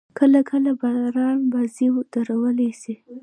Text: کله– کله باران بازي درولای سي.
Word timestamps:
کله– 0.17 0.39
کله 0.49 0.71
باران 0.81 1.37
بازي 1.53 1.87
درولای 2.13 2.71
سي. 2.81 2.93